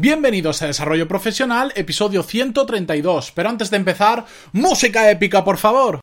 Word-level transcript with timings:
Bienvenidos 0.00 0.62
a 0.62 0.68
Desarrollo 0.68 1.08
Profesional, 1.08 1.72
episodio 1.74 2.22
132. 2.22 3.32
Pero 3.32 3.48
antes 3.48 3.68
de 3.68 3.78
empezar, 3.78 4.26
música 4.52 5.10
épica, 5.10 5.42
por 5.42 5.56
favor. 5.56 5.98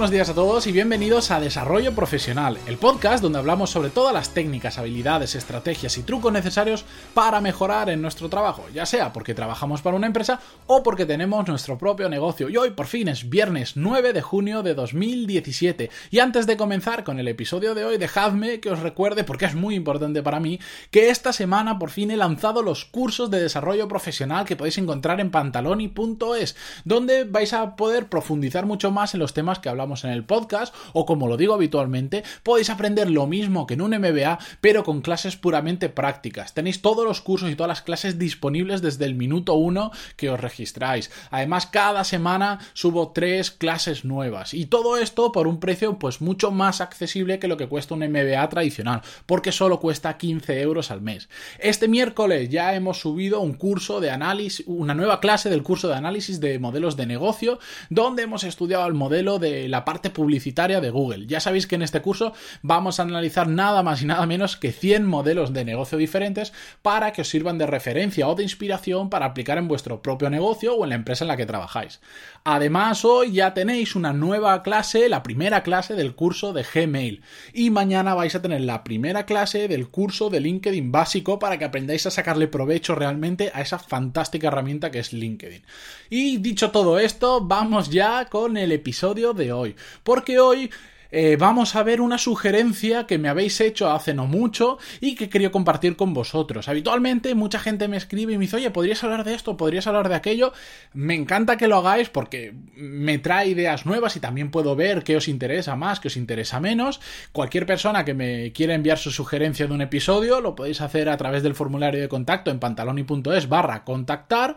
Buenos 0.00 0.12
días 0.12 0.30
a 0.30 0.34
todos 0.34 0.66
y 0.66 0.72
bienvenidos 0.72 1.30
a 1.30 1.40
Desarrollo 1.40 1.94
Profesional, 1.94 2.56
el 2.66 2.78
podcast 2.78 3.22
donde 3.22 3.38
hablamos 3.38 3.68
sobre 3.68 3.90
todas 3.90 4.14
las 4.14 4.32
técnicas, 4.32 4.78
habilidades, 4.78 5.34
estrategias 5.34 5.98
y 5.98 6.02
trucos 6.04 6.32
necesarios 6.32 6.86
para 7.12 7.42
mejorar 7.42 7.90
en 7.90 8.00
nuestro 8.00 8.30
trabajo, 8.30 8.64
ya 8.72 8.86
sea 8.86 9.12
porque 9.12 9.34
trabajamos 9.34 9.82
para 9.82 9.98
una 9.98 10.06
empresa 10.06 10.40
o 10.66 10.82
porque 10.82 11.04
tenemos 11.04 11.46
nuestro 11.46 11.76
propio 11.76 12.08
negocio. 12.08 12.48
Y 12.48 12.56
hoy 12.56 12.70
por 12.70 12.86
fin 12.86 13.08
es 13.08 13.28
viernes 13.28 13.76
9 13.76 14.14
de 14.14 14.22
junio 14.22 14.62
de 14.62 14.72
2017. 14.72 15.90
Y 16.10 16.20
antes 16.20 16.46
de 16.46 16.56
comenzar 16.56 17.04
con 17.04 17.18
el 17.18 17.28
episodio 17.28 17.74
de 17.74 17.84
hoy, 17.84 17.98
dejadme 17.98 18.60
que 18.60 18.70
os 18.70 18.78
recuerde, 18.78 19.24
porque 19.24 19.44
es 19.44 19.54
muy 19.54 19.74
importante 19.74 20.22
para 20.22 20.40
mí, 20.40 20.60
que 20.90 21.10
esta 21.10 21.34
semana 21.34 21.78
por 21.78 21.90
fin 21.90 22.10
he 22.10 22.16
lanzado 22.16 22.62
los 22.62 22.86
cursos 22.86 23.30
de 23.30 23.42
desarrollo 23.42 23.86
profesional 23.86 24.46
que 24.46 24.56
podéis 24.56 24.78
encontrar 24.78 25.20
en 25.20 25.30
pantaloni.es, 25.30 26.56
donde 26.86 27.24
vais 27.24 27.52
a 27.52 27.76
poder 27.76 28.08
profundizar 28.08 28.64
mucho 28.64 28.90
más 28.90 29.12
en 29.12 29.20
los 29.20 29.34
temas 29.34 29.58
que 29.58 29.68
hablamos 29.68 29.89
en 30.04 30.10
el 30.10 30.24
podcast, 30.24 30.74
o 30.92 31.04
como 31.06 31.26
lo 31.26 31.36
digo 31.36 31.54
habitualmente, 31.54 32.22
podéis 32.42 32.70
aprender 32.70 33.10
lo 33.10 33.26
mismo 33.26 33.66
que 33.66 33.74
en 33.74 33.82
un 33.82 33.90
MBA, 33.90 34.38
pero 34.60 34.84
con 34.84 35.00
clases 35.00 35.36
puramente 35.36 35.88
prácticas. 35.88 36.54
Tenéis 36.54 36.82
todos 36.82 37.04
los 37.04 37.20
cursos 37.20 37.50
y 37.50 37.56
todas 37.56 37.68
las 37.68 37.82
clases 37.82 38.18
disponibles 38.18 38.82
desde 38.82 39.04
el 39.04 39.14
minuto 39.14 39.54
uno 39.54 39.90
que 40.16 40.30
os 40.30 40.40
registráis. 40.40 41.10
Además, 41.30 41.66
cada 41.66 42.04
semana 42.04 42.60
subo 42.72 43.12
tres 43.12 43.50
clases 43.50 44.04
nuevas. 44.04 44.54
Y 44.54 44.66
todo 44.66 44.96
esto 44.96 45.32
por 45.32 45.46
un 45.46 45.60
precio 45.60 45.98
pues 45.98 46.20
mucho 46.20 46.50
más 46.50 46.80
accesible 46.80 47.38
que 47.38 47.48
lo 47.48 47.56
que 47.56 47.68
cuesta 47.68 47.94
un 47.94 48.00
MBA 48.00 48.48
tradicional, 48.48 49.02
porque 49.26 49.52
solo 49.52 49.80
cuesta 49.80 50.16
15 50.16 50.60
euros 50.60 50.90
al 50.90 51.00
mes. 51.00 51.28
Este 51.58 51.88
miércoles 51.88 52.48
ya 52.48 52.74
hemos 52.74 53.00
subido 53.00 53.40
un 53.40 53.54
curso 53.54 54.00
de 54.00 54.10
análisis, 54.10 54.64
una 54.66 54.94
nueva 54.94 55.20
clase 55.20 55.50
del 55.50 55.62
curso 55.62 55.88
de 55.88 55.94
análisis 55.94 56.40
de 56.40 56.58
modelos 56.58 56.96
de 56.96 57.06
negocio, 57.06 57.58
donde 57.88 58.22
hemos 58.22 58.44
estudiado 58.44 58.86
el 58.86 58.94
modelo 58.94 59.38
de 59.38 59.68
la 59.68 59.79
parte 59.84 60.10
publicitaria 60.10 60.80
de 60.80 60.90
Google. 60.90 61.26
Ya 61.26 61.40
sabéis 61.40 61.66
que 61.66 61.74
en 61.74 61.82
este 61.82 62.02
curso 62.02 62.32
vamos 62.62 62.98
a 62.98 63.04
analizar 63.04 63.48
nada 63.48 63.82
más 63.82 64.02
y 64.02 64.06
nada 64.06 64.26
menos 64.26 64.56
que 64.56 64.72
100 64.72 65.06
modelos 65.06 65.52
de 65.52 65.64
negocio 65.64 65.98
diferentes 65.98 66.52
para 66.82 67.12
que 67.12 67.22
os 67.22 67.28
sirvan 67.28 67.58
de 67.58 67.66
referencia 67.66 68.28
o 68.28 68.34
de 68.34 68.42
inspiración 68.42 69.10
para 69.10 69.26
aplicar 69.26 69.58
en 69.58 69.68
vuestro 69.68 70.02
propio 70.02 70.30
negocio 70.30 70.74
o 70.74 70.84
en 70.84 70.90
la 70.90 70.96
empresa 70.96 71.24
en 71.24 71.28
la 71.28 71.36
que 71.36 71.46
trabajáis. 71.46 72.00
Además, 72.44 73.04
hoy 73.04 73.32
ya 73.32 73.52
tenéis 73.52 73.94
una 73.94 74.12
nueva 74.12 74.62
clase, 74.62 75.08
la 75.08 75.22
primera 75.22 75.62
clase 75.62 75.94
del 75.94 76.14
curso 76.14 76.52
de 76.52 76.64
Gmail. 76.64 77.22
Y 77.52 77.70
mañana 77.70 78.14
vais 78.14 78.34
a 78.34 78.42
tener 78.42 78.62
la 78.62 78.82
primera 78.82 79.26
clase 79.26 79.68
del 79.68 79.88
curso 79.88 80.30
de 80.30 80.40
LinkedIn 80.40 80.90
básico 80.90 81.38
para 81.38 81.58
que 81.58 81.64
aprendáis 81.64 82.06
a 82.06 82.10
sacarle 82.10 82.48
provecho 82.48 82.94
realmente 82.94 83.50
a 83.52 83.60
esa 83.60 83.78
fantástica 83.78 84.48
herramienta 84.48 84.90
que 84.90 85.00
es 85.00 85.12
LinkedIn. 85.12 85.62
Y 86.08 86.38
dicho 86.38 86.70
todo 86.70 86.98
esto, 86.98 87.40
vamos 87.42 87.90
ya 87.90 88.24
con 88.26 88.56
el 88.56 88.72
episodio 88.72 89.34
de 89.34 89.52
hoy. 89.52 89.69
Porque 90.02 90.38
hoy 90.38 90.70
eh, 91.10 91.36
vamos 91.38 91.76
a 91.76 91.82
ver 91.82 92.00
una 92.00 92.18
sugerencia 92.18 93.06
que 93.06 93.18
me 93.18 93.28
habéis 93.28 93.60
hecho 93.60 93.90
hace 93.90 94.14
no 94.14 94.26
mucho 94.26 94.78
y 95.00 95.14
que 95.14 95.28
quería 95.28 95.50
compartir 95.50 95.96
con 95.96 96.14
vosotros. 96.14 96.68
Habitualmente 96.68 97.34
mucha 97.34 97.58
gente 97.58 97.88
me 97.88 97.96
escribe 97.96 98.32
y 98.32 98.38
me 98.38 98.42
dice, 98.42 98.56
oye, 98.56 98.70
¿podrías 98.70 99.02
hablar 99.04 99.24
de 99.24 99.34
esto? 99.34 99.56
¿Podrías 99.56 99.86
hablar 99.86 100.08
de 100.08 100.14
aquello? 100.14 100.52
Me 100.92 101.14
encanta 101.14 101.56
que 101.56 101.68
lo 101.68 101.76
hagáis 101.76 102.08
porque 102.08 102.54
me 102.74 103.18
trae 103.18 103.48
ideas 103.48 103.86
nuevas 103.86 104.16
y 104.16 104.20
también 104.20 104.50
puedo 104.50 104.76
ver 104.76 105.04
qué 105.04 105.16
os 105.16 105.28
interesa 105.28 105.76
más, 105.76 106.00
qué 106.00 106.08
os 106.08 106.16
interesa 106.16 106.60
menos. 106.60 107.00
Cualquier 107.32 107.66
persona 107.66 108.04
que 108.04 108.14
me 108.14 108.52
quiera 108.52 108.74
enviar 108.74 108.98
su 108.98 109.10
sugerencia 109.10 109.66
de 109.66 109.74
un 109.74 109.82
episodio 109.82 110.40
lo 110.40 110.54
podéis 110.54 110.80
hacer 110.80 111.08
a 111.08 111.16
través 111.16 111.42
del 111.42 111.54
formulario 111.54 112.00
de 112.00 112.08
contacto 112.08 112.50
en 112.50 112.60
pantaloni.es 112.60 113.48
barra 113.48 113.84
contactar. 113.84 114.56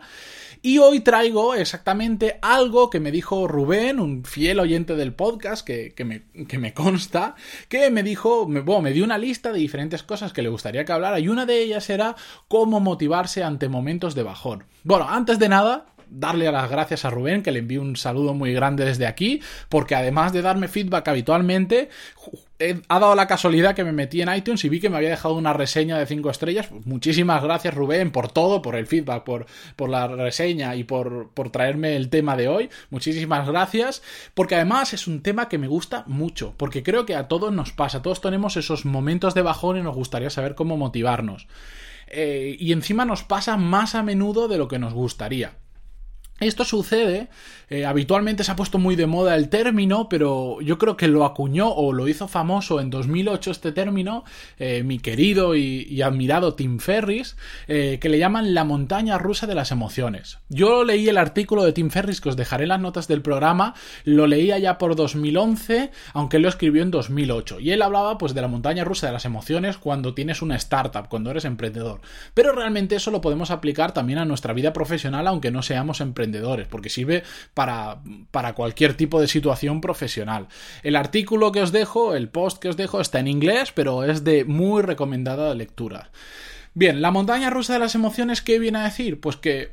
Y 0.62 0.78
hoy 0.78 1.00
traigo 1.00 1.54
exactamente 1.54 2.38
algo 2.40 2.88
que 2.88 2.98
me 2.98 3.10
dijo 3.10 3.46
Rubén, 3.46 4.00
un 4.00 4.24
fiel 4.24 4.58
oyente 4.60 4.96
del 4.96 5.12
podcast 5.12 5.62
que, 5.66 5.92
me, 6.06 6.22
que 6.46 6.58
me, 6.58 6.74
consta, 6.74 7.34
que 7.68 7.90
me 7.90 8.02
dijo, 8.02 8.46
me, 8.48 8.60
bueno, 8.60 8.82
me 8.82 8.92
dio 8.92 9.04
una 9.04 9.18
lista 9.18 9.52
de 9.52 9.58
diferentes 9.58 10.02
cosas 10.02 10.32
que 10.32 10.42
le 10.42 10.48
gustaría 10.48 10.84
que 10.84 10.92
hablara 10.92 11.18
y 11.18 11.28
una 11.28 11.46
de 11.46 11.62
ellas 11.62 11.88
era 11.90 12.16
cómo 12.48 12.80
motivarse 12.80 13.42
ante 13.42 13.68
momentos 13.68 14.14
de 14.14 14.22
bajón. 14.22 14.64
Bueno, 14.82 15.06
antes 15.08 15.38
de 15.38 15.48
nada, 15.48 15.86
darle 16.14 16.50
las 16.50 16.70
gracias 16.70 17.04
a 17.04 17.10
Rubén, 17.10 17.42
que 17.42 17.52
le 17.52 17.58
envío 17.58 17.82
un 17.82 17.96
saludo 17.96 18.34
muy 18.34 18.52
grande 18.52 18.84
desde 18.84 19.06
aquí, 19.06 19.40
porque 19.68 19.94
además 19.94 20.32
de 20.32 20.42
darme 20.42 20.68
feedback 20.68 21.08
habitualmente, 21.08 21.88
ha 22.88 23.00
dado 23.00 23.14
la 23.14 23.26
casualidad 23.26 23.74
que 23.74 23.84
me 23.84 23.92
metí 23.92 24.22
en 24.22 24.32
iTunes 24.34 24.64
y 24.64 24.68
vi 24.68 24.80
que 24.80 24.88
me 24.88 24.96
había 24.96 25.10
dejado 25.10 25.34
una 25.34 25.52
reseña 25.52 25.98
de 25.98 26.06
5 26.06 26.30
estrellas. 26.30 26.68
Muchísimas 26.84 27.42
gracias 27.42 27.74
Rubén 27.74 28.12
por 28.12 28.30
todo, 28.30 28.62
por 28.62 28.76
el 28.76 28.86
feedback, 28.86 29.24
por, 29.24 29.46
por 29.76 29.90
la 29.90 30.06
reseña 30.06 30.74
y 30.76 30.84
por, 30.84 31.30
por 31.30 31.50
traerme 31.50 31.96
el 31.96 32.08
tema 32.10 32.36
de 32.36 32.48
hoy. 32.48 32.70
Muchísimas 32.90 33.46
gracias, 33.48 34.02
porque 34.34 34.54
además 34.54 34.94
es 34.94 35.06
un 35.06 35.22
tema 35.22 35.48
que 35.48 35.58
me 35.58 35.66
gusta 35.66 36.04
mucho, 36.06 36.54
porque 36.56 36.82
creo 36.82 37.06
que 37.06 37.16
a 37.16 37.28
todos 37.28 37.52
nos 37.52 37.72
pasa, 37.72 38.02
todos 38.02 38.20
tenemos 38.20 38.56
esos 38.56 38.84
momentos 38.84 39.34
de 39.34 39.42
bajón 39.42 39.76
y 39.76 39.82
nos 39.82 39.94
gustaría 39.94 40.30
saber 40.30 40.54
cómo 40.54 40.76
motivarnos. 40.76 41.48
Eh, 42.06 42.56
y 42.58 42.72
encima 42.72 43.04
nos 43.04 43.24
pasa 43.24 43.56
más 43.56 43.94
a 43.94 44.02
menudo 44.02 44.46
de 44.46 44.58
lo 44.58 44.68
que 44.68 44.78
nos 44.78 44.94
gustaría. 44.94 45.63
Esto 46.40 46.64
sucede, 46.64 47.28
eh, 47.70 47.86
habitualmente 47.86 48.42
se 48.42 48.50
ha 48.50 48.56
puesto 48.56 48.78
muy 48.78 48.96
de 48.96 49.06
moda 49.06 49.36
el 49.36 49.48
término, 49.48 50.08
pero 50.08 50.60
yo 50.60 50.78
creo 50.78 50.96
que 50.96 51.06
lo 51.06 51.24
acuñó 51.24 51.68
o 51.68 51.92
lo 51.92 52.08
hizo 52.08 52.26
famoso 52.26 52.80
en 52.80 52.90
2008 52.90 53.52
este 53.52 53.70
término, 53.70 54.24
eh, 54.58 54.82
mi 54.82 54.98
querido 54.98 55.54
y, 55.54 56.02
admirado 56.02 56.54
Tim 56.54 56.80
Ferris, 56.80 57.36
eh, 57.68 57.98
que 58.00 58.08
le 58.08 58.18
llaman 58.18 58.52
la 58.52 58.64
montaña 58.64 59.16
rusa 59.16 59.46
de 59.46 59.54
las 59.54 59.70
emociones. 59.70 60.38
Yo 60.48 60.82
leí 60.82 61.08
el 61.08 61.18
artículo 61.18 61.62
de 61.62 61.72
Tim 61.72 61.88
Ferris, 61.88 62.20
que 62.20 62.30
os 62.30 62.36
dejaré 62.36 62.64
en 62.64 62.70
las 62.70 62.80
notas 62.80 63.06
del 63.06 63.22
programa, 63.22 63.74
lo 64.02 64.26
leía 64.26 64.58
ya 64.58 64.76
por 64.76 64.96
2011, 64.96 65.92
aunque 66.14 66.40
lo 66.40 66.48
escribió 66.48 66.82
en 66.82 66.90
2008, 66.90 67.60
y 67.60 67.70
él 67.70 67.80
hablaba 67.80 68.18
pues 68.18 68.34
de 68.34 68.40
la 68.40 68.48
montaña 68.48 68.82
rusa 68.82 69.06
de 69.06 69.12
las 69.12 69.24
emociones 69.24 69.78
cuando 69.78 70.14
tienes 70.14 70.42
una 70.42 70.56
startup, 70.56 71.08
cuando 71.08 71.30
eres 71.30 71.44
emprendedor. 71.44 72.00
Pero 72.34 72.50
realmente 72.50 72.96
eso 72.96 73.12
lo 73.12 73.20
podemos 73.20 73.52
aplicar 73.52 73.94
también 73.94 74.18
a 74.18 74.24
nuestra 74.24 74.52
vida 74.52 74.72
profesional, 74.72 75.28
aunque 75.28 75.52
no 75.52 75.62
seamos 75.62 76.00
emprendedores 76.00 76.23
porque 76.68 76.88
sirve 76.88 77.22
para, 77.54 78.00
para 78.30 78.54
cualquier 78.54 78.94
tipo 78.94 79.20
de 79.20 79.28
situación 79.28 79.80
profesional. 79.80 80.48
El 80.82 80.96
artículo 80.96 81.52
que 81.52 81.62
os 81.62 81.72
dejo, 81.72 82.14
el 82.14 82.28
post 82.28 82.60
que 82.60 82.68
os 82.68 82.76
dejo, 82.76 83.00
está 83.00 83.20
en 83.20 83.28
inglés, 83.28 83.72
pero 83.72 84.04
es 84.04 84.24
de 84.24 84.44
muy 84.44 84.82
recomendada 84.82 85.54
lectura. 85.54 86.10
Bien, 86.74 87.02
la 87.02 87.10
montaña 87.10 87.50
rusa 87.50 87.74
de 87.74 87.78
las 87.78 87.94
emociones, 87.94 88.42
¿qué 88.42 88.58
viene 88.58 88.78
a 88.78 88.84
decir? 88.84 89.20
Pues 89.20 89.36
que 89.36 89.72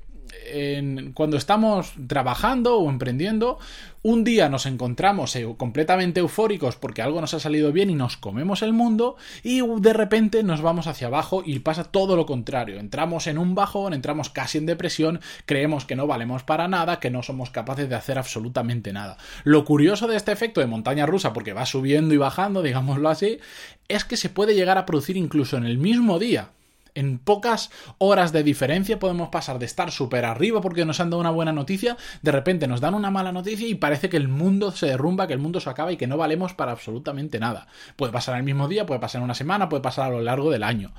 cuando 1.14 1.38
estamos 1.38 1.94
trabajando 2.08 2.78
o 2.78 2.90
emprendiendo, 2.90 3.59
un 4.03 4.24
día 4.24 4.50
nos 4.50 4.66
encontramos 4.66 5.38
completamente 5.58 6.19
eufóricos 6.19 6.75
porque 6.75 7.02
algo 7.02 7.22
nos 7.22 7.34
ha 7.34 7.40
salido 7.40 7.72
bien 7.72 7.90
y 7.90 7.96
nos 7.96 8.18
comemos 8.18 8.64
el 8.64 8.74
mundo 8.74 9.16
y 9.44 9.62
de 9.62 9.94
repente 9.94 10.44
nos 10.44 10.62
vamos 10.62 10.88
hacia 10.88 11.08
abajo 11.08 11.44
y 11.46 11.59
pasa 11.59 11.84
todo 11.84 12.16
lo 12.16 12.25
contrario. 12.25 12.80
Entramos 12.80 13.28
en 13.28 13.38
un 13.38 13.53
bajón, 13.56 13.94
entramos 13.94 14.30
casi 14.30 14.58
en 14.58 14.66
depresión, 14.66 15.22
creemos 15.46 15.86
que 15.86 15.96
no 15.96 16.08
valemos 16.08 16.44
para 16.44 16.68
nada, 16.68 17.00
que 17.00 17.12
no 17.12 17.22
somos 17.24 17.52
capaces 17.52 17.88
de 17.90 17.96
hacer 17.96 18.18
absolutamente 18.18 18.92
nada. 18.94 19.18
Lo 19.44 19.63
curioso 19.66 20.08
de 20.08 20.18
este 20.18 20.31
efecto 20.31 20.62
de 20.62 20.68
montaña 20.68 21.06
rusa, 21.06 21.34
porque 21.34 21.53
va 21.53 21.66
subiendo 21.66 22.13
y 22.13 22.18
bajando, 22.18 22.63
digámoslo 22.63 23.09
así, 23.09 23.40
es 23.88 24.06
que 24.06 24.18
se 24.18 24.30
puede 24.30 24.56
llegar 24.56 24.78
a 24.78 24.86
producir 24.86 25.18
incluso 25.18 25.58
en 25.58 25.66
el 25.66 25.78
mismo 25.78 26.18
día. 26.18 26.50
En 26.94 27.19
pocas 27.19 27.72
horas 28.00 28.34
de 28.34 28.44
diferencia 28.44 29.00
podemos 29.00 29.29
pasar 29.29 29.59
de 29.59 29.66
estar 29.66 29.91
súper 29.91 30.25
arriba 30.25 30.59
porque 30.59 30.84
nos 30.84 31.00
han 31.00 31.09
dado 31.09 31.22
una 31.22 31.29
buena 31.29 31.53
noticia, 31.53 31.96
de 32.22 32.31
repente 32.31 32.68
nos 32.68 32.81
dan 32.81 32.95
una 32.95 33.10
mala 33.10 33.31
noticia 33.31 33.68
y 33.68 33.75
parece 33.75 34.10
que 34.10 34.18
el 34.18 34.27
mundo 34.27 34.71
se 34.71 34.88
derrumba, 34.88 35.27
que 35.27 35.33
el 35.33 35.39
mundo 35.39 35.62
se 35.62 35.69
acaba 35.69 35.92
y 35.92 35.98
que 35.98 36.07
no 36.07 36.18
valemos 36.18 36.54
para 36.54 36.74
absolutamente 36.74 37.39
nada. 37.39 37.68
Puede 37.95 38.12
pasar 38.12 38.38
el 38.38 38.44
mismo 38.44 38.68
día, 38.68 38.86
puede 38.86 39.00
pasar 39.00 39.21
una 39.21 39.33
semana, 39.33 39.69
puede 39.69 39.81
pasar 39.81 40.07
a 40.07 40.10
lo 40.10 40.21
largo 40.21 40.51
del 40.51 40.63
año, 40.63 40.92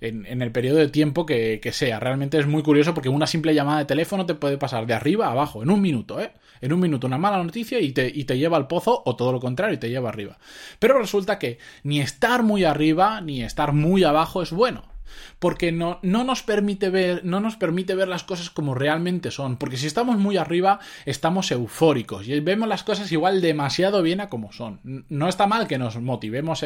en, 0.00 0.40
el 0.40 0.52
periodo 0.52 0.78
de 0.78 0.88
tiempo 0.88 1.26
que, 1.26 1.60
sea. 1.72 1.98
Realmente 1.98 2.38
es 2.38 2.46
muy 2.46 2.62
curioso 2.62 2.94
porque 2.94 3.08
una 3.08 3.26
simple 3.26 3.54
llamada 3.54 3.80
de 3.80 3.84
teléfono 3.86 4.26
te 4.26 4.34
puede 4.34 4.56
pasar 4.56 4.86
de 4.86 4.94
arriba 4.94 5.26
a 5.26 5.32
abajo, 5.32 5.62
en 5.62 5.70
un 5.70 5.80
minuto, 5.80 6.20
¿eh? 6.20 6.32
En 6.60 6.72
un 6.72 6.80
minuto 6.80 7.06
una 7.06 7.18
mala 7.18 7.42
noticia 7.42 7.80
y 7.80 7.92
te, 7.92 8.06
y 8.06 8.24
te 8.24 8.38
lleva 8.38 8.56
al 8.56 8.66
pozo 8.66 9.02
o 9.04 9.16
todo 9.16 9.32
lo 9.32 9.40
contrario, 9.40 9.74
y 9.74 9.78
te 9.78 9.88
lleva 9.88 10.10
arriba. 10.10 10.38
Pero 10.78 10.98
resulta 10.98 11.38
que 11.38 11.58
ni 11.82 12.00
estar 12.00 12.42
muy 12.42 12.64
arriba 12.64 13.20
ni 13.20 13.42
estar 13.42 13.72
muy 13.72 14.04
abajo 14.04 14.42
es 14.42 14.52
bueno 14.52 14.89
porque 15.38 15.72
no, 15.72 15.98
no, 16.02 16.24
nos 16.24 16.42
permite 16.42 16.90
ver, 16.90 17.24
no 17.24 17.40
nos 17.40 17.56
permite 17.56 17.94
ver 17.94 18.08
las 18.08 18.24
cosas 18.24 18.50
como 18.50 18.74
realmente 18.74 19.30
son, 19.30 19.56
porque 19.56 19.76
si 19.76 19.86
estamos 19.86 20.18
muy 20.18 20.36
arriba, 20.36 20.80
estamos 21.06 21.50
eufóricos 21.50 22.28
y 22.28 22.38
vemos 22.40 22.68
las 22.68 22.82
cosas 22.82 23.10
igual 23.12 23.40
demasiado 23.40 24.02
bien 24.02 24.20
a 24.20 24.28
como 24.28 24.52
son. 24.52 24.80
No 25.08 25.28
está 25.28 25.46
mal 25.46 25.66
que 25.66 25.78
nos 25.78 26.00
motivemos 26.00 26.64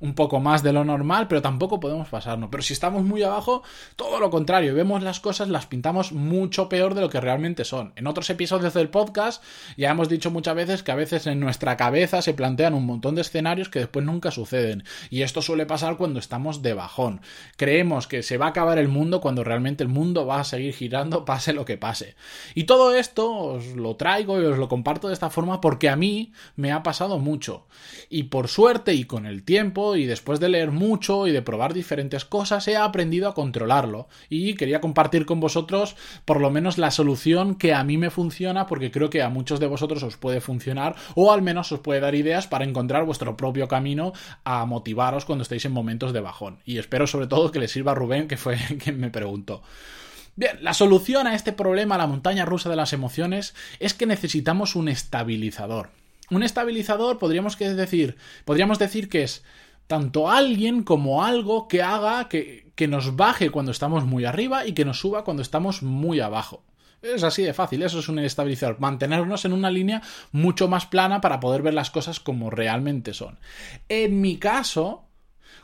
un 0.00 0.14
poco 0.14 0.40
más 0.40 0.62
de 0.62 0.72
lo 0.72 0.84
normal, 0.84 1.28
pero 1.28 1.42
tampoco 1.42 1.80
podemos 1.80 2.08
pasarnos. 2.08 2.48
Pero 2.50 2.62
si 2.62 2.72
estamos 2.72 3.04
muy 3.04 3.22
abajo, 3.22 3.62
todo 3.96 4.20
lo 4.20 4.30
contrario, 4.30 4.74
vemos 4.74 5.02
las 5.02 5.20
cosas, 5.20 5.48
las 5.48 5.66
pintamos 5.66 6.12
mucho 6.12 6.68
peor 6.68 6.94
de 6.94 7.00
lo 7.00 7.10
que 7.10 7.20
realmente 7.20 7.64
son. 7.64 7.92
En 7.96 8.06
otros 8.06 8.30
episodios 8.30 8.74
del 8.74 8.88
podcast 8.88 9.42
ya 9.76 9.90
hemos 9.90 10.08
dicho 10.08 10.30
muchas 10.30 10.54
veces 10.54 10.82
que 10.82 10.92
a 10.92 10.96
veces 10.96 11.26
en 11.26 11.40
nuestra 11.40 11.76
cabeza 11.76 12.22
se 12.22 12.34
plantean 12.34 12.74
un 12.74 12.86
montón 12.86 13.14
de 13.14 13.22
escenarios 13.22 13.68
que 13.68 13.80
después 13.80 14.04
nunca 14.04 14.30
suceden. 14.30 14.84
Y 15.10 15.22
esto 15.22 15.42
suele 15.42 15.66
pasar 15.66 15.96
cuando 15.96 16.18
estamos 16.18 16.62
de 16.62 16.74
bajón. 16.74 17.20
Creemos 17.58 18.06
que 18.06 18.22
se 18.22 18.38
va 18.38 18.46
a 18.46 18.50
acabar 18.50 18.78
el 18.78 18.86
mundo 18.86 19.20
cuando 19.20 19.42
realmente 19.42 19.82
el 19.82 19.88
mundo 19.88 20.26
va 20.26 20.38
a 20.38 20.44
seguir 20.44 20.72
girando, 20.72 21.24
pase 21.26 21.52
lo 21.52 21.64
que 21.64 21.76
pase. 21.76 22.14
Y 22.54 22.64
todo 22.64 22.94
esto 22.94 23.30
os 23.32 23.66
lo 23.74 23.96
traigo 23.96 24.40
y 24.40 24.44
os 24.44 24.58
lo 24.58 24.68
comparto 24.68 25.08
de 25.08 25.14
esta 25.14 25.28
forma 25.28 25.60
porque 25.60 25.88
a 25.88 25.96
mí 25.96 26.32
me 26.54 26.70
ha 26.70 26.84
pasado 26.84 27.18
mucho. 27.18 27.66
Y 28.08 28.24
por 28.24 28.46
suerte 28.46 28.94
y 28.94 29.04
con 29.04 29.26
el 29.26 29.42
tiempo 29.42 29.96
y 29.96 30.06
después 30.06 30.38
de 30.38 30.50
leer 30.50 30.70
mucho 30.70 31.26
y 31.26 31.32
de 31.32 31.42
probar 31.42 31.74
diferentes 31.74 32.24
cosas 32.24 32.68
he 32.68 32.76
aprendido 32.76 33.28
a 33.28 33.34
controlarlo. 33.34 34.06
Y 34.30 34.54
quería 34.54 34.80
compartir 34.80 35.26
con 35.26 35.40
vosotros 35.40 35.96
por 36.24 36.40
lo 36.40 36.50
menos 36.50 36.78
la 36.78 36.92
solución 36.92 37.56
que 37.56 37.74
a 37.74 37.82
mí 37.82 37.98
me 37.98 38.10
funciona 38.10 38.68
porque 38.68 38.92
creo 38.92 39.10
que 39.10 39.20
a 39.20 39.30
muchos 39.30 39.58
de 39.58 39.66
vosotros 39.66 40.04
os 40.04 40.16
puede 40.16 40.40
funcionar 40.40 40.94
o 41.16 41.32
al 41.32 41.42
menos 41.42 41.72
os 41.72 41.80
puede 41.80 41.98
dar 41.98 42.14
ideas 42.14 42.46
para 42.46 42.64
encontrar 42.64 43.04
vuestro 43.04 43.36
propio 43.36 43.66
camino 43.66 44.12
a 44.44 44.64
motivaros 44.64 45.24
cuando 45.24 45.42
estéis 45.42 45.64
en 45.64 45.72
momentos 45.72 46.12
de 46.12 46.20
bajón. 46.20 46.60
Y 46.64 46.78
espero 46.78 47.08
sobre 47.08 47.26
todo 47.26 47.47
que 47.52 47.60
le 47.60 47.68
sirva 47.68 47.92
a 47.92 47.94
Rubén, 47.94 48.28
que 48.28 48.36
fue 48.36 48.56
quien 48.82 48.98
me 48.98 49.10
preguntó. 49.10 49.62
Bien, 50.36 50.58
la 50.60 50.72
solución 50.72 51.26
a 51.26 51.34
este 51.34 51.52
problema, 51.52 51.98
la 51.98 52.06
montaña 52.06 52.44
rusa 52.44 52.70
de 52.70 52.76
las 52.76 52.92
emociones, 52.92 53.54
es 53.80 53.92
que 53.94 54.06
necesitamos 54.06 54.76
un 54.76 54.88
estabilizador. 54.88 55.90
Un 56.30 56.42
estabilizador 56.42 57.18
podríamos 57.18 57.58
decir, 57.58 58.16
podríamos 58.44 58.78
decir 58.78 59.08
que 59.08 59.24
es 59.24 59.42
tanto 59.88 60.30
alguien 60.30 60.84
como 60.84 61.24
algo 61.24 61.66
que 61.66 61.82
haga 61.82 62.28
que, 62.28 62.70
que 62.76 62.86
nos 62.86 63.16
baje 63.16 63.50
cuando 63.50 63.72
estamos 63.72 64.04
muy 64.04 64.26
arriba 64.26 64.66
y 64.66 64.74
que 64.74 64.84
nos 64.84 65.00
suba 65.00 65.24
cuando 65.24 65.42
estamos 65.42 65.82
muy 65.82 66.20
abajo. 66.20 66.62
Es 67.02 67.22
así 67.22 67.42
de 67.42 67.54
fácil, 67.54 67.82
eso 67.82 68.00
es 68.00 68.08
un 68.08 68.18
estabilizador, 68.18 68.80
mantenernos 68.80 69.44
en 69.44 69.52
una 69.52 69.70
línea 69.70 70.02
mucho 70.32 70.68
más 70.68 70.86
plana 70.86 71.20
para 71.20 71.40
poder 71.40 71.62
ver 71.62 71.74
las 71.74 71.90
cosas 71.90 72.20
como 72.20 72.50
realmente 72.50 73.14
son. 73.14 73.38
En 73.88 74.20
mi 74.20 74.36
caso, 74.36 75.07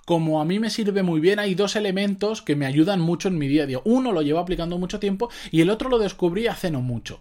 como 0.05 0.41
a 0.41 0.45
mí 0.45 0.59
me 0.59 0.71
sirve 0.71 1.03
muy 1.03 1.21
bien, 1.21 1.39
hay 1.39 1.55
dos 1.55 1.77
elementos 1.77 2.43
que 2.43 2.57
me 2.57 2.67
ayudan 2.67 3.01
mucho 3.01 3.29
en 3.29 3.39
mi 3.39 3.49
día 3.49 3.65
a 3.65 3.67
día. 3.67 3.81
Uno 3.85 4.13
lo 4.13 4.23
llevo 4.23 4.39
aplicando 4.39 4.79
mucho 4.79 5.01
tiempo 5.01 5.31
y 5.51 5.61
el 5.61 5.71
otro 5.71 5.89
lo 5.89 5.99
descubrí 5.99 6.47
hace 6.47 6.71
no 6.71 6.83
mucho. 6.83 7.21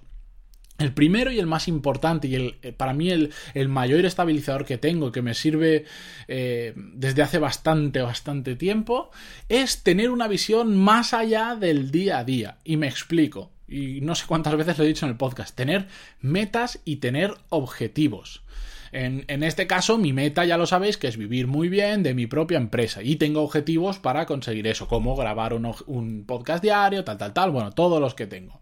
El 0.79 0.91
primero 0.91 1.31
y 1.31 1.39
el 1.39 1.45
más 1.45 1.67
importante 1.67 2.27
y 2.27 2.35
el, 2.35 2.55
eh, 2.63 2.73
para 2.73 2.93
mí 2.93 3.09
el, 3.09 3.31
mayor 3.69 4.05
estabilizador 4.05 4.65
que 4.65 4.79
tengo, 4.79 5.11
que 5.11 5.21
me 5.21 5.35
sirve 5.35 5.85
eh, 6.27 6.73
desde 6.75 7.21
hace 7.21 7.37
bastante, 7.37 8.01
bastante 8.01 8.55
tiempo, 8.55 9.11
es 9.49 9.83
tener 9.83 10.09
una 10.09 10.27
visión 10.27 10.75
más 10.75 11.13
allá 11.13 11.55
del 11.55 11.91
día 11.91 12.17
a 12.17 12.23
día. 12.23 12.57
Y 12.63 12.77
me 12.77 12.87
explico. 12.87 13.51
Y 13.67 14.01
no 14.01 14.15
sé 14.15 14.25
cuántas 14.27 14.55
veces 14.55 14.77
lo 14.77 14.83
he 14.83 14.87
dicho 14.87 15.05
en 15.05 15.11
el 15.11 15.17
podcast. 15.17 15.55
Tener 15.55 15.87
metas 16.21 16.79
y 16.85 16.97
tener 16.97 17.35
objetivos. 17.49 18.43
En, 18.93 19.43
este 19.43 19.67
caso, 19.67 19.97
mi 19.97 20.13
meta, 20.13 20.45
ya 20.45 20.57
lo 20.57 20.65
sabéis, 20.65 20.97
que 20.97 21.07
es 21.07 21.17
vivir 21.17 21.47
muy 21.47 21.67
bien 21.67 22.03
de 22.03 22.13
mi 22.13 22.27
propia 22.27 22.57
empresa. 22.57 23.01
Y 23.03 23.15
tengo 23.15 23.41
objetivos 23.41 23.99
para 23.99 24.25
conseguir 24.25 24.67
eso, 24.67 24.87
como 24.87 25.15
grabar 25.15 25.53
un, 25.53 25.73
un 25.87 26.25
podcast 26.25 26.63
diario, 26.63 27.03
tal, 27.03 27.17
tal, 27.17 27.33
tal. 27.33 27.51
Bueno, 27.51 27.71
todos 27.71 27.99
los 27.99 28.13
que 28.13 28.27
tengo. 28.27 28.61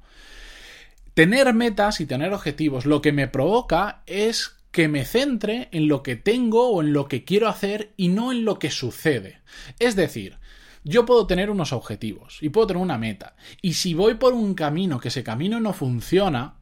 Tener 1.14 1.54
metas 1.54 2.00
y 2.00 2.06
tener 2.06 2.34
objetivos 2.34 2.86
lo 2.86 3.02
que 3.02 3.12
me 3.12 3.28
provoca 3.28 4.04
es 4.06 4.56
que 4.72 4.88
me 4.88 5.04
centre 5.04 5.68
en 5.72 5.88
lo 5.88 6.02
que 6.02 6.16
tengo 6.16 6.70
o 6.70 6.82
en 6.82 6.94
lo 6.94 7.08
que 7.08 7.26
quiero 7.26 7.50
hacer 7.50 7.92
y 7.98 8.08
no 8.08 8.32
en 8.32 8.46
lo 8.46 8.58
que 8.58 8.72
sucede. 8.72 9.42
Es 9.80 9.96
decir, 9.96 10.38
yo 10.84 11.06
puedo 11.06 11.28
tener 11.28 11.50
unos 11.50 11.74
objetivos 11.74 12.38
y 12.42 12.50
puedo 12.50 12.68
tener 12.68 12.82
una 12.82 12.98
meta. 12.98 13.36
Y 13.62 13.74
si 13.74 13.94
voy 13.94 14.16
por 14.16 14.34
un 14.34 14.54
camino 14.54 15.00
que 15.00 15.10
ese 15.10 15.24
camino 15.24 15.60
no 15.60 15.74
funciona, 15.74 16.56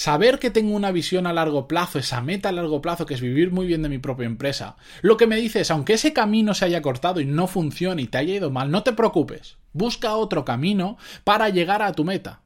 saber 0.00 0.38
que 0.38 0.48
tengo 0.48 0.74
una 0.74 0.92
visión 0.92 1.26
a 1.26 1.34
largo 1.34 1.68
plazo, 1.68 1.98
esa 1.98 2.22
meta 2.22 2.48
a 2.48 2.52
largo 2.52 2.80
plazo 2.80 3.04
que 3.04 3.12
es 3.12 3.20
vivir 3.20 3.52
muy 3.52 3.66
bien 3.66 3.82
de 3.82 3.90
mi 3.90 3.98
propia 3.98 4.24
empresa, 4.24 4.76
lo 5.02 5.18
que 5.18 5.26
me 5.26 5.36
dice 5.36 5.60
es, 5.60 5.70
aunque 5.70 5.92
ese 5.92 6.14
camino 6.14 6.54
se 6.54 6.64
haya 6.64 6.80
cortado 6.80 7.20
y 7.20 7.26
no 7.26 7.46
funcione 7.46 8.00
y 8.00 8.06
te 8.06 8.16
haya 8.16 8.36
ido 8.36 8.50
mal, 8.50 8.70
no 8.70 8.82
te 8.82 8.94
preocupes, 8.94 9.58
busca 9.74 10.16
otro 10.16 10.46
camino 10.46 10.96
para 11.22 11.50
llegar 11.50 11.82
a 11.82 11.92
tu 11.92 12.04
meta 12.04 12.40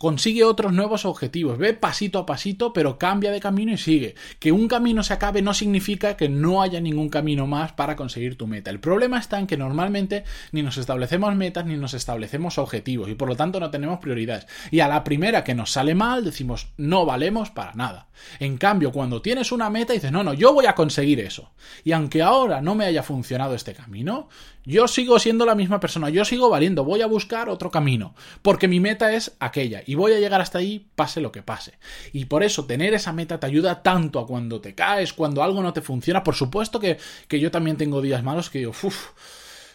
consigue 0.00 0.44
otros 0.44 0.72
nuevos 0.72 1.04
objetivos, 1.04 1.58
ve 1.58 1.74
pasito 1.74 2.18
a 2.20 2.24
pasito, 2.24 2.72
pero 2.72 2.96
cambia 2.96 3.30
de 3.30 3.38
camino 3.38 3.70
y 3.72 3.76
sigue. 3.76 4.14
Que 4.38 4.50
un 4.50 4.66
camino 4.66 5.02
se 5.02 5.12
acabe 5.12 5.42
no 5.42 5.52
significa 5.52 6.16
que 6.16 6.30
no 6.30 6.62
haya 6.62 6.80
ningún 6.80 7.10
camino 7.10 7.46
más 7.46 7.72
para 7.72 7.96
conseguir 7.96 8.38
tu 8.38 8.46
meta. 8.46 8.70
El 8.70 8.80
problema 8.80 9.18
está 9.18 9.38
en 9.38 9.46
que 9.46 9.58
normalmente 9.58 10.24
ni 10.52 10.62
nos 10.62 10.78
establecemos 10.78 11.36
metas 11.36 11.66
ni 11.66 11.76
nos 11.76 11.92
establecemos 11.92 12.56
objetivos 12.56 13.10
y 13.10 13.14
por 13.14 13.28
lo 13.28 13.36
tanto 13.36 13.60
no 13.60 13.70
tenemos 13.70 13.98
prioridades. 13.98 14.46
Y 14.70 14.80
a 14.80 14.88
la 14.88 15.04
primera 15.04 15.44
que 15.44 15.54
nos 15.54 15.72
sale 15.72 15.94
mal 15.94 16.24
decimos 16.24 16.68
no 16.78 17.04
valemos 17.04 17.50
para 17.50 17.74
nada. 17.74 18.08
En 18.38 18.56
cambio, 18.56 18.92
cuando 18.92 19.20
tienes 19.20 19.52
una 19.52 19.68
meta 19.68 19.92
dices 19.92 20.12
no, 20.12 20.24
no, 20.24 20.32
yo 20.32 20.54
voy 20.54 20.64
a 20.64 20.74
conseguir 20.74 21.20
eso. 21.20 21.52
Y 21.84 21.92
aunque 21.92 22.22
ahora 22.22 22.62
no 22.62 22.74
me 22.74 22.86
haya 22.86 23.02
funcionado 23.02 23.54
este 23.54 23.74
camino, 23.74 24.30
yo 24.64 24.88
sigo 24.88 25.18
siendo 25.18 25.46
la 25.46 25.54
misma 25.54 25.80
persona, 25.80 26.10
yo 26.10 26.24
sigo 26.24 26.50
valiendo, 26.50 26.84
voy 26.84 27.00
a 27.00 27.06
buscar 27.06 27.48
otro 27.48 27.70
camino, 27.70 28.14
porque 28.42 28.68
mi 28.68 28.78
meta 28.78 29.14
es 29.14 29.36
aquella 29.40 29.82
y 29.90 29.96
voy 29.96 30.12
a 30.12 30.20
llegar 30.20 30.40
hasta 30.40 30.58
ahí 30.58 30.86
pase 30.94 31.20
lo 31.20 31.32
que 31.32 31.42
pase. 31.42 31.72
Y 32.12 32.26
por 32.26 32.44
eso 32.44 32.64
tener 32.64 32.94
esa 32.94 33.12
meta 33.12 33.40
te 33.40 33.46
ayuda 33.48 33.82
tanto 33.82 34.20
a 34.20 34.26
cuando 34.28 34.60
te 34.60 34.76
caes, 34.76 35.12
cuando 35.12 35.42
algo 35.42 35.64
no 35.64 35.72
te 35.72 35.80
funciona. 35.80 36.22
Por 36.22 36.36
supuesto 36.36 36.78
que, 36.78 36.96
que 37.26 37.40
yo 37.40 37.50
también 37.50 37.76
tengo 37.76 38.00
días 38.00 38.22
malos 38.22 38.50
que 38.50 38.60
digo, 38.60 38.70
uff, 38.70 39.08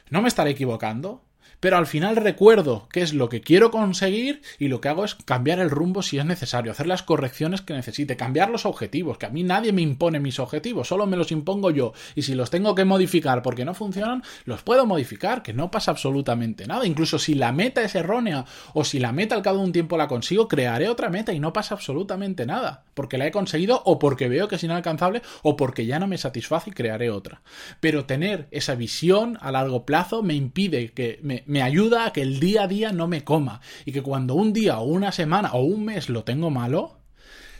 no 0.10 0.22
me 0.22 0.30
estaré 0.30 0.52
equivocando 0.52 1.25
pero 1.60 1.78
al 1.78 1.88
final 1.88 2.16
recuerdo 2.16 2.88
qué 2.92 3.02
es 3.02 3.14
lo 3.14 3.30
que 3.30 3.42
quiero 3.42 3.72
conseguir 3.72 4.42
y 4.60 4.68
lo 4.68 4.82
que 4.82 4.90
hago 4.90 5.06
es 5.06 5.16
cambiar 5.16 5.60
el 5.60 5.70
rumbo 5.70 6.02
si 6.02 6.18
es 6.18 6.26
necesario, 6.26 6.72
hacer 6.72 6.88
las 6.88 7.04
correcciones 7.04 7.62
que 7.62 7.74
necesite, 7.74 8.18
cambiar 8.18 8.50
los 8.50 8.66
objetivos, 8.66 9.18
que 9.18 9.26
a 9.26 9.30
mí 9.30 9.44
nadie 9.44 9.74
me 9.74 9.82
impone 9.82 10.20
mis 10.20 10.40
objetivos, 10.40 10.88
solo 10.88 11.08
me 11.08 11.18
los 11.18 11.32
impongo 11.32 11.72
yo. 11.72 11.94
Y 12.16 12.24
si 12.24 12.36
los 12.36 12.50
tengo 12.50 12.76
que 12.76 12.86
modificar 12.86 13.42
porque 13.42 13.66
no 13.66 13.74
funcionan, 13.74 14.24
los 14.46 14.64
puedo 14.64 14.86
modificar, 14.86 15.44
que 15.44 15.54
no 15.54 15.72
pasa 15.72 15.92
absolutamente 15.92 16.68
nada, 16.68 16.86
incluso 16.86 17.20
si 17.20 17.36
la 17.36 17.52
meta 17.52 17.84
es 17.84 17.96
errónea 17.96 18.46
o 18.74 18.84
si 18.84 19.00
la 19.00 19.12
meta 19.12 19.36
al 19.36 19.42
cabo 19.42 19.60
de 19.60 19.66
un 19.66 19.72
tiempo 19.72 19.98
la 19.98 20.08
consigo, 20.08 20.48
crearé 20.48 20.88
otra 20.88 21.10
meta 21.10 21.34
y 21.34 21.40
no 21.40 21.54
pasa 21.54 21.76
absolutamente 21.76 22.46
nada, 22.46 22.85
porque 22.96 23.20
la 23.20 23.28
he 23.28 23.32
conseguido 23.32 23.84
o 23.86 24.00
porque 24.00 24.28
veo 24.28 24.48
que 24.48 24.56
es 24.56 24.64
inalcanzable 24.64 25.22
o 25.44 25.56
porque 25.56 25.86
ya 25.86 26.00
no 26.00 26.08
me 26.08 26.18
satisface 26.18 26.72
y 26.72 26.74
crearé 26.74 27.12
otra. 27.12 27.44
Pero 27.80 28.06
tener 28.06 28.48
esa 28.50 28.74
visión 28.74 29.38
a 29.42 29.52
largo 29.52 29.86
plazo 29.86 30.24
me 30.24 30.34
impide 30.34 30.92
que 30.94 31.20
me 31.22 31.44
me 31.46 31.62
ayuda 31.62 32.08
a 32.08 32.14
que 32.14 32.22
el 32.22 32.40
día 32.40 32.64
a 32.64 32.68
día 32.68 32.92
no 32.92 33.08
me 33.08 33.24
coma 33.24 33.62
y 33.86 33.92
que 33.92 34.02
cuando 34.02 34.34
un 34.34 34.54
día 34.54 34.80
o 34.80 34.86
una 34.86 35.12
semana 35.12 35.52
o 35.54 35.62
un 35.62 35.86
mes 35.86 36.10
lo 36.10 36.24
tengo 36.24 36.50
malo, 36.50 36.98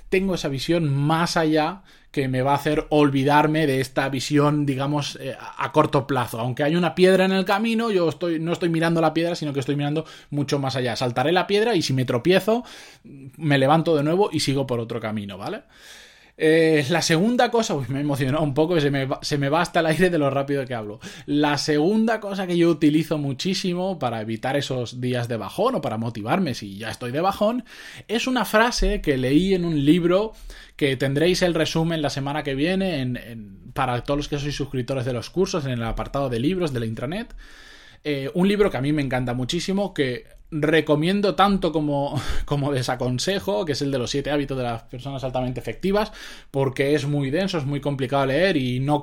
tengo 0.10 0.36
esa 0.36 0.48
visión 0.48 0.94
más 0.94 1.38
allá 1.38 1.82
que 2.12 2.30
me 2.30 2.42
va 2.42 2.54
a 2.54 2.56
hacer 2.56 2.88
olvidarme 2.92 3.68
de 3.68 3.82
esta 3.82 4.08
visión, 4.08 4.66
digamos, 4.66 5.18
eh, 5.20 5.36
a 5.38 5.72
corto 5.74 6.08
plazo. 6.08 6.40
Aunque 6.40 6.64
hay 6.64 6.78
una 6.78 6.96
piedra 6.96 7.26
en 7.26 7.34
el 7.34 7.44
camino, 7.44 7.92
yo 7.92 8.08
estoy, 8.08 8.40
no 8.40 8.54
estoy 8.54 8.70
mirando 8.70 9.02
la 9.02 9.14
piedra, 9.14 9.36
sino 9.36 9.52
que 9.52 9.60
estoy 9.60 9.76
mirando 9.76 10.06
mucho 10.30 10.58
más 10.58 10.78
allá. 10.78 10.96
Saltaré 10.96 11.34
la 11.34 11.46
piedra 11.46 11.76
y 11.76 11.82
si 11.82 11.92
me 11.92 12.06
tropiezo, 12.06 12.64
me 13.04 13.58
levanto 13.58 13.98
de 13.98 14.04
nuevo 14.04 14.30
y 14.32 14.40
sigo 14.40 14.66
por 14.66 14.80
otro 14.80 15.02
camino, 15.02 15.38
¿vale? 15.38 15.64
Eh, 16.38 16.86
la 16.90 17.02
segunda 17.02 17.50
cosa, 17.50 17.76
uy, 17.76 17.86
me 17.88 18.02
emocionó 18.02 18.42
un 18.42 18.54
poco, 18.54 18.80
se 18.82 18.92
me, 18.92 19.06
va, 19.06 19.20
se 19.22 19.38
me 19.38 19.48
va 19.48 19.62
hasta 19.62 19.80
el 19.80 19.86
aire 19.86 20.10
de 20.10 20.18
lo 20.18 20.30
rápido 20.30 20.66
que 20.66 20.74
hablo. 20.74 21.00
La 21.26 21.58
segunda 21.58 22.20
cosa 22.20 22.46
que 22.46 22.58
yo 22.58 22.70
utilizo 22.70 23.18
muchísimo 23.18 24.00
para 24.00 24.22
evitar 24.22 24.58
esos 24.58 25.00
días 25.00 25.28
de 25.28 25.38
bajón 25.38 25.76
o 25.76 25.82
para 25.82 25.98
motivarme 25.98 26.54
si 26.54 26.78
ya 26.78 26.90
estoy 26.90 27.12
de 27.12 27.22
bajón, 27.22 27.64
es 28.08 28.28
una 28.28 28.44
frase 28.44 29.02
que 29.02 29.18
leí 29.18 29.54
en 29.54 29.64
un 29.64 29.86
libro 29.86 30.34
que 30.76 30.98
tendréis 30.98 31.42
el 31.42 31.54
resumen 31.54 32.02
la 32.02 32.10
semana 32.10 32.44
que 32.44 32.56
viene 32.56 33.00
en, 33.00 33.72
para 33.74 34.04
todos 34.04 34.18
los 34.18 34.28
que 34.28 34.40
sois 34.40 34.56
suscriptores 34.56 35.06
de 35.06 35.14
los 35.14 35.30
cursos 35.30 35.66
en 35.66 35.72
el 35.72 35.84
apartado 35.84 36.30
de 36.30 36.40
libros 36.40 36.74
de 36.74 36.82
la 36.82 36.86
intranet. 36.86 37.34
Eh, 38.04 38.30
un 38.34 38.48
libro 38.48 38.70
que 38.70 38.78
a 38.78 38.82
mí 38.82 38.92
me 38.92 39.02
encanta 39.02 39.34
muchísimo, 39.34 39.94
que 39.94 40.26
recomiendo 40.62 41.36
tanto 41.36 41.72
como, 41.72 42.20
como 42.46 42.72
desaconsejo, 42.72 43.66
que 43.66 43.74
es 43.74 43.82
el 43.82 43.92
de 43.92 44.00
los 44.00 44.12
siete 44.12 44.32
hábitos 44.32 44.58
de 44.58 44.64
las 44.64 44.84
personas 44.84 45.24
altamente 45.24 45.60
efectivas, 45.60 46.12
porque 46.52 46.96
es 46.96 47.06
muy 47.06 47.30
denso, 47.30 47.58
es 47.58 47.66
muy 47.66 47.82
complicado 47.82 48.26
leer 48.26 48.58
y 48.58 48.80
no 48.80 49.02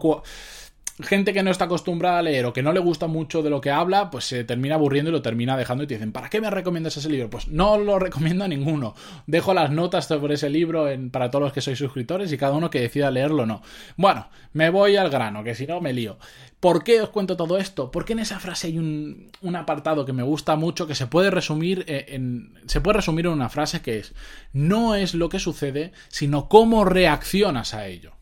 gente 1.03 1.33
que 1.33 1.43
no 1.43 1.51
está 1.51 1.65
acostumbrada 1.65 2.19
a 2.19 2.23
leer 2.23 2.47
o 2.47 2.53
que 2.53 2.63
no 2.63 2.73
le 2.73 2.81
gusta 2.81 3.07
mucho 3.07 3.43
de 3.43 3.51
lo 3.51 3.61
que 3.61 3.71
habla, 3.71 4.11
pues 4.11 4.25
se 4.25 4.45
termina 4.45 4.75
aburriendo 4.77 5.11
y 5.11 5.13
lo 5.13 5.23
termina 5.23 5.57
dejando 5.57 5.85
y 5.85 5.87
te 5.87 5.95
dicen, 5.95 6.13
¿para 6.13 6.31
qué 6.31 6.41
me 6.41 6.51
recomiendas 6.51 6.97
ese 6.97 7.09
libro? 7.09 7.31
Pues 7.31 7.49
no 7.49 7.79
lo 7.79 7.99
recomiendo 7.99 8.45
a 8.45 8.49
ninguno. 8.49 8.95
Dejo 9.27 9.55
las 9.55 9.71
notas 9.71 10.07
sobre 10.07 10.35
ese 10.35 10.51
libro 10.51 10.87
para 11.11 11.31
todos 11.31 11.45
los 11.45 11.53
que 11.53 11.61
sois 11.61 11.79
suscriptores 11.79 12.33
y 12.33 12.39
cada 12.39 12.55
uno 12.55 12.71
que 12.71 12.81
decida 12.81 13.11
leerlo 13.11 13.45
o 13.45 13.47
no. 13.47 13.63
Bueno, 13.97 14.29
me 14.53 14.71
voy 14.71 14.97
al 14.97 15.11
grano, 15.11 15.45
que 15.45 15.55
si 15.55 15.67
no 15.67 15.81
me 15.81 15.93
lío. 15.93 16.19
¿Por 16.61 16.85
qué 16.85 17.01
os 17.03 17.09
cuento 17.09 17.37
todo 17.37 17.59
esto? 17.59 17.91
Porque 17.91 18.13
en 18.13 18.21
esa 18.21 18.39
frase 18.39 18.69
hay 18.69 18.79
un, 18.79 19.33
un 19.41 19.57
apartado 19.57 20.05
que 20.05 20.13
me 20.13 20.23
gusta 20.23 20.55
mucho 20.55 20.87
que 20.87 20.95
se 20.95 21.09
puede 21.09 21.31
resumir 21.31 21.85
eh, 21.89 22.07
en, 22.11 22.55
se 22.67 22.81
puede 22.81 22.99
resumir 22.99 23.27
en 23.27 23.33
una 23.33 23.49
frase 23.49 23.83
que 23.83 23.99
es 23.99 24.15
no 24.53 24.95
es 24.95 25.15
lo 25.15 25.29
que 25.29 25.41
sucede, 25.41 25.93
sino 26.09 26.49
cómo 26.49 26.85
reaccionas 26.85 27.75
a 27.75 27.87
ello. 27.89 28.13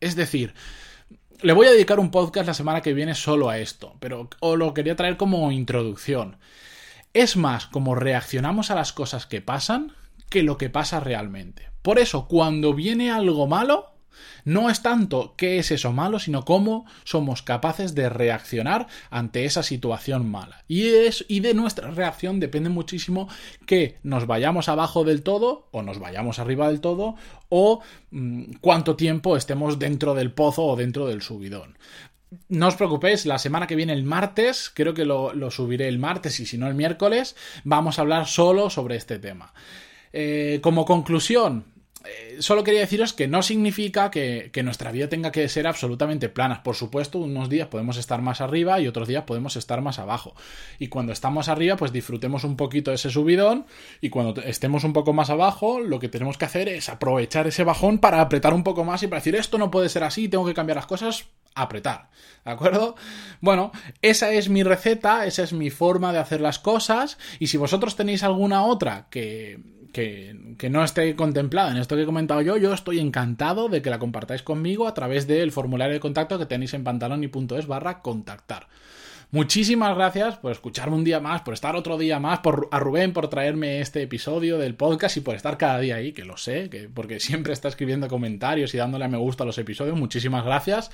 Es 0.00 0.16
decir, 0.16 0.54
le 1.40 1.52
voy 1.52 1.66
a 1.66 1.70
dedicar 1.70 2.00
un 2.00 2.10
podcast 2.10 2.46
la 2.46 2.54
semana 2.54 2.80
que 2.80 2.94
viene 2.94 3.14
solo 3.14 3.48
a 3.48 3.58
esto, 3.58 3.96
pero 4.00 4.28
os 4.40 4.58
lo 4.58 4.74
quería 4.74 4.96
traer 4.96 5.16
como 5.16 5.50
introducción. 5.52 6.38
Es 7.12 7.36
más 7.36 7.66
como 7.66 7.94
reaccionamos 7.94 8.70
a 8.70 8.74
las 8.74 8.92
cosas 8.92 9.26
que 9.26 9.40
pasan 9.40 9.92
que 10.30 10.42
lo 10.42 10.58
que 10.58 10.70
pasa 10.70 11.00
realmente. 11.00 11.70
Por 11.82 11.98
eso, 11.98 12.26
cuando 12.26 12.74
viene 12.74 13.10
algo 13.10 13.46
malo, 13.46 13.93
no 14.44 14.70
es 14.70 14.82
tanto 14.82 15.34
qué 15.36 15.58
es 15.58 15.70
eso 15.70 15.92
malo, 15.92 16.18
sino 16.18 16.44
cómo 16.44 16.86
somos 17.04 17.42
capaces 17.42 17.94
de 17.94 18.08
reaccionar 18.08 18.86
ante 19.10 19.44
esa 19.44 19.62
situación 19.62 20.30
mala. 20.30 20.64
Y, 20.68 20.88
es, 20.88 21.24
y 21.28 21.40
de 21.40 21.54
nuestra 21.54 21.90
reacción 21.90 22.40
depende 22.40 22.70
muchísimo 22.70 23.28
que 23.66 23.98
nos 24.02 24.26
vayamos 24.26 24.68
abajo 24.68 25.04
del 25.04 25.22
todo 25.22 25.68
o 25.70 25.82
nos 25.82 25.98
vayamos 25.98 26.38
arriba 26.38 26.68
del 26.68 26.80
todo 26.80 27.16
o 27.48 27.80
mm, 28.10 28.54
cuánto 28.60 28.96
tiempo 28.96 29.36
estemos 29.36 29.78
dentro 29.78 30.14
del 30.14 30.32
pozo 30.32 30.64
o 30.64 30.76
dentro 30.76 31.06
del 31.06 31.22
subidón. 31.22 31.78
No 32.48 32.68
os 32.68 32.76
preocupéis, 32.76 33.26
la 33.26 33.38
semana 33.38 33.66
que 33.66 33.76
viene, 33.76 33.92
el 33.92 34.04
martes, 34.04 34.70
creo 34.74 34.94
que 34.94 35.04
lo, 35.04 35.32
subiré 35.50 35.88
el 35.88 35.98
martes 35.98 36.40
y 36.40 36.46
si 36.46 36.58
no 36.58 36.66
el 36.66 36.74
miércoles, 36.74 37.36
vamos 37.64 37.98
a 37.98 38.02
hablar 38.02 38.26
solo 38.26 38.70
sobre 38.70 38.96
este 38.96 39.18
tema. 39.18 39.54
Eh, 40.12 40.60
como 40.62 40.84
conclusión, 40.84 41.64
eh, 42.04 42.36
solo 42.40 42.64
quería 42.64 42.80
deciros 42.80 43.12
que 43.12 43.28
no 43.28 43.42
significa 43.42 44.10
que, 44.10 44.50
nuestra 44.64 44.92
vida 44.92 45.08
tenga 45.08 45.32
que 45.32 45.48
ser 45.48 45.66
absolutamente 45.66 46.28
plana. 46.28 46.62
Por 46.62 46.74
supuesto, 46.74 47.18
unos 47.18 47.48
días 47.48 47.68
podemos 47.68 47.96
estar 47.96 48.22
más 48.22 48.40
arriba 48.40 48.80
y 48.80 48.88
otros 48.88 49.08
días 49.08 49.24
podemos 49.24 49.56
estar 49.56 49.80
más 49.80 49.98
abajo. 49.98 50.34
Y 50.78 50.88
cuando 50.88 51.12
estamos 51.12 51.48
arriba, 51.48 51.76
pues 51.76 51.92
disfrutemos 51.92 52.44
un 52.44 52.56
poquito 52.56 52.90
de 52.90 52.96
ese 52.96 53.10
subidón. 53.10 53.66
Y 54.00 54.10
cuando 54.10 54.40
estemos 54.42 54.84
un 54.84 54.92
poco 54.92 55.12
más 55.12 55.30
abajo, 55.30 55.80
lo 55.80 55.98
que 55.98 56.08
tenemos 56.08 56.38
que 56.38 56.44
hacer 56.44 56.68
es 56.68 56.88
aprovechar 56.88 57.46
ese 57.46 57.64
bajón 57.64 57.98
para 57.98 58.20
apretar 58.20 58.54
un 58.54 58.64
poco 58.64 58.84
más 58.84 59.02
y 59.02 59.06
para 59.06 59.20
decir 59.20 59.36
esto 59.36 59.58
no 59.58 59.70
puede 59.70 59.88
ser 59.88 60.04
así, 60.04 60.28
tengo 60.28 60.46
que 60.46 60.54
cambiar 60.54 60.76
las 60.76 60.86
cosas, 60.86 61.26
apretar. 61.54 62.10
¿De 62.44 62.50
acuerdo? 62.50 62.96
Bueno, 63.40 63.72
esa 64.02 64.32
es 64.32 64.48
mi 64.48 64.62
receta, 64.62 65.26
esa 65.26 65.42
es 65.42 65.52
mi 65.52 65.70
forma 65.70 66.12
de 66.12 66.18
hacer 66.18 66.40
las 66.40 66.58
cosas. 66.58 67.18
Y 67.38 67.46
si 67.46 67.56
vosotros 67.56 67.96
tenéis 67.96 68.22
alguna 68.22 68.64
otra 68.64 69.06
que 69.10 69.60
que, 69.94 70.68
no 70.68 70.84
esté 70.84 71.14
contemplada 71.14 71.70
en 71.70 71.78
esto 71.78 71.94
que 71.96 72.02
he 72.02 72.06
comentado 72.06 72.42
yo, 72.42 72.56
yo 72.56 72.74
estoy 72.74 72.98
encantado 72.98 73.68
de 73.68 73.80
que 73.80 73.90
la 73.90 74.00
compartáis 74.00 74.42
conmigo 74.42 74.88
a 74.88 74.92
través 74.92 75.26
del 75.26 75.52
formulario 75.52 75.94
de 75.94 76.00
contacto 76.00 76.36
que 76.36 76.46
tenéis 76.46 76.74
en 76.74 76.84
pantaloni.es 76.84 77.66
barra 77.66 78.02
contactar. 78.02 78.66
Muchísimas 79.30 79.96
gracias 79.96 80.36
por 80.36 80.52
escucharme 80.52 80.96
un 80.96 81.04
día 81.04 81.20
más, 81.20 81.42
por 81.42 81.54
estar 81.54 81.76
otro 81.76 81.96
día 81.96 82.18
más, 82.20 82.40
por 82.40 82.68
a 82.72 82.78
Rubén 82.78 83.12
por 83.12 83.28
traerme 83.28 83.80
este 83.80 84.02
episodio 84.02 84.58
del 84.58 84.74
podcast 84.74 85.16
y 85.16 85.20
por 85.20 85.36
estar 85.36 85.56
cada 85.58 85.78
día 85.78 85.96
ahí, 85.96 86.12
que 86.12 86.24
lo 86.24 86.36
sé, 86.36 86.68
que 86.68 86.88
porque 86.88 87.20
siempre 87.20 87.52
está 87.52 87.68
escribiendo 87.68 88.08
comentarios 88.08 88.74
y 88.74 88.78
dándole 88.78 89.04
a 89.04 89.08
me 89.08 89.18
gusta 89.18 89.44
a 89.44 89.46
los 89.46 89.58
episodios. 89.58 89.96
Muchísimas 89.96 90.44
gracias. 90.44 90.90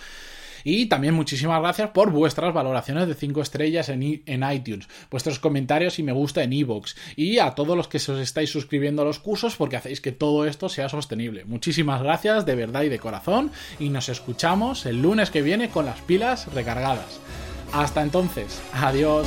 Y 0.65 0.87
también 0.87 1.15
muchísimas 1.15 1.61
gracias 1.61 1.91
por 1.91 2.11
vuestras 2.11 2.53
valoraciones 2.53 3.09
de 3.09 3.15
5 3.15 3.43
estrellas 3.43 3.89
en, 3.89 4.03
iTunes, 4.03 4.89
vuestros 5.11 5.39
comentarios 5.39 5.99
y 5.99 6.03
me 6.03 6.13
gusta 6.13 6.43
en 6.43 6.53
iVoox 6.53 6.95
y 7.17 7.39
a 7.39 7.53
todos 7.53 7.77
los 7.77 7.89
que 7.89 7.99
os 7.99 8.09
estáis 8.09 8.51
suscribiendo 8.51 9.03
a 9.03 9.05
los 9.05 9.19
cursos 9.19 9.57
porque 9.57 9.77
hacéis 9.77 10.01
que 10.01 10.13
todo 10.13 10.47
esto 10.47 10.69
sea 10.69 10.89
sostenible. 10.89 11.45
Muchísimas 11.45 12.03
gracias 12.03 12.47
de 12.47 12.55
verdad 12.55 12.83
y 12.83 12.89
de 12.89 12.99
corazón 12.99 13.51
y 13.79 13.91
nos 13.91 14.09
escuchamos 14.09 14.87
el 14.87 15.03
lunes 15.03 15.31
que 15.31 15.43
viene 15.43 15.69
con 15.69 15.87
las 15.87 16.01
pilas 16.01 16.53
recargadas. 16.53 17.21
Hasta 17.73 18.03
entonces, 18.03 18.61
adiós. 18.73 19.27